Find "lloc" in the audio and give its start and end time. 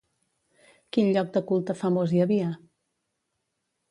1.17-1.29